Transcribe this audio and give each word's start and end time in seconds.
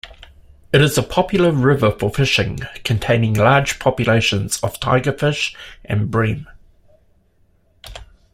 It 0.73 0.81
is 0.81 0.97
a 0.97 1.03
popular 1.03 1.51
river 1.51 1.91
for 1.91 2.09
fishing, 2.11 2.61
containing 2.83 3.35
large 3.35 3.77
populations 3.77 4.59
of 4.61 4.79
tigerfish 4.79 5.55
and 5.85 6.09
bream. 6.09 6.47